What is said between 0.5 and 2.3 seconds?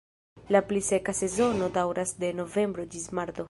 La pli seka sezono daŭras